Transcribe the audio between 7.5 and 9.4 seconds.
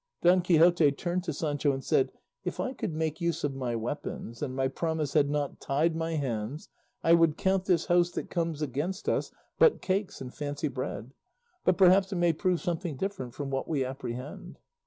this host that comes against us